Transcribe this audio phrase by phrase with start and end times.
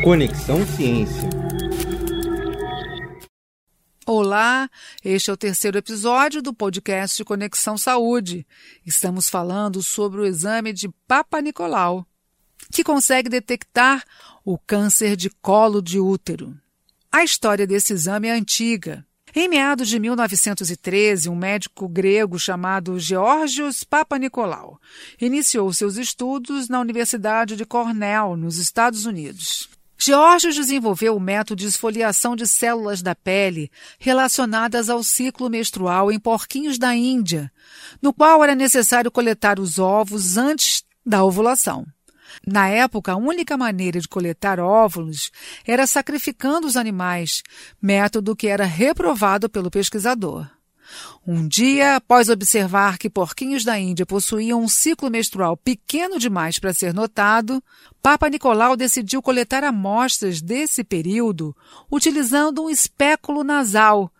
[0.00, 1.30] Conexão Ciência.
[4.04, 4.68] Olá,
[5.04, 8.44] este é o terceiro episódio do podcast Conexão Saúde.
[8.84, 12.04] Estamos falando sobre o exame de Papa Nicolau,
[12.72, 14.02] que consegue detectar
[14.44, 16.56] o câncer de colo de útero.
[17.12, 19.06] A história desse exame é antiga.
[19.34, 24.80] Em meados de 1913, um médico grego chamado Georgios Papanicolaou
[25.20, 29.70] iniciou seus estudos na Universidade de Cornell, nos Estados Unidos.
[30.04, 36.18] Georgios desenvolveu o método de esfoliação de células da pele relacionadas ao ciclo menstrual em
[36.18, 37.52] porquinhos da Índia,
[38.02, 41.86] no qual era necessário coletar os ovos antes da ovulação.
[42.44, 45.30] Na época, a única maneira de coletar óvulos
[45.64, 47.44] era sacrificando os animais,
[47.80, 50.50] método que era reprovado pelo pesquisador.
[51.26, 56.74] Um dia, após observar que porquinhos da Índia possuíam um ciclo menstrual pequeno demais para
[56.74, 57.62] ser notado,
[58.02, 61.56] Papa Nicolau decidiu coletar amostras desse período
[61.90, 64.12] utilizando um espéculo nasal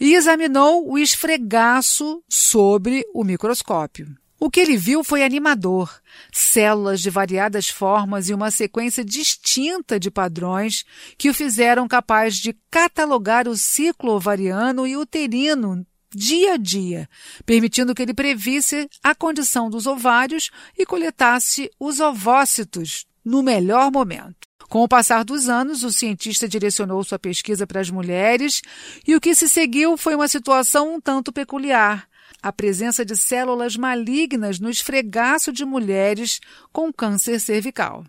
[0.00, 4.16] e examinou o esfregaço sobre o microscópio.
[4.40, 6.00] O que ele viu foi animador:
[6.32, 10.84] células de variadas formas e uma sequência distinta de padrões
[11.16, 17.08] que o fizeram capaz de catalogar o ciclo ovariano e uterino dia a dia,
[17.44, 24.48] permitindo que ele previsse a condição dos ovários e coletasse os ovócitos no melhor momento.
[24.68, 28.60] Com o passar dos anos, o cientista direcionou sua pesquisa para as mulheres
[29.06, 32.06] e o que se seguiu foi uma situação um tanto peculiar
[32.42, 36.40] a presença de células malignas no esfregaço de mulheres
[36.72, 38.04] com câncer cervical.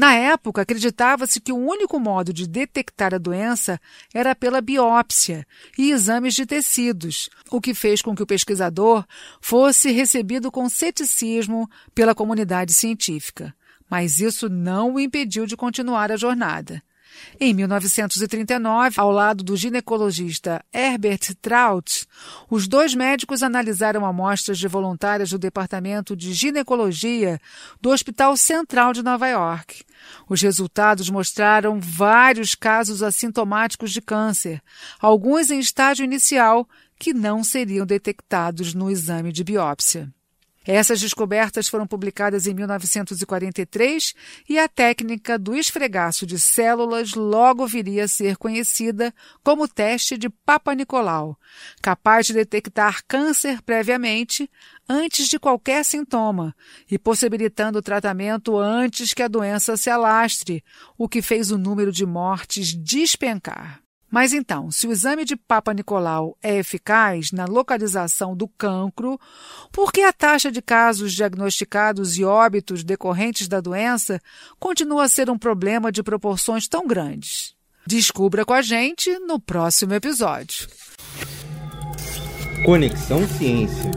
[0.00, 3.78] Na época, acreditava-se que o único modo de detectar a doença
[4.14, 9.04] era pela biópsia e exames de tecidos, o que fez com que o pesquisador
[9.42, 13.54] fosse recebido com ceticismo pela comunidade científica.
[13.90, 16.82] Mas isso não o impediu de continuar a jornada.
[17.38, 22.06] Em 1939, ao lado do ginecologista Herbert Traut,
[22.50, 27.40] os dois médicos analisaram amostras de voluntárias do Departamento de Ginecologia
[27.80, 29.84] do Hospital Central de Nova York.
[30.28, 34.62] Os resultados mostraram vários casos assintomáticos de câncer,
[35.00, 36.68] alguns em estágio inicial,
[36.98, 40.12] que não seriam detectados no exame de biópsia.
[40.66, 44.14] Essas descobertas foram publicadas em 1943
[44.46, 50.28] e a técnica do esfregaço de células logo viria a ser conhecida como teste de
[50.28, 51.38] Papa Nicolau,
[51.80, 54.50] capaz de detectar câncer previamente,
[54.86, 56.54] antes de qualquer sintoma,
[56.90, 60.62] e possibilitando o tratamento antes que a doença se alastre,
[60.98, 63.80] o que fez o número de mortes despencar.
[64.10, 69.18] Mas então, se o exame de Papa Nicolau é eficaz na localização do cancro,
[69.70, 74.20] por que a taxa de casos diagnosticados e óbitos decorrentes da doença
[74.58, 77.54] continua a ser um problema de proporções tão grandes?
[77.86, 80.68] Descubra com a gente no próximo episódio.
[82.64, 83.90] Conexão Ciência.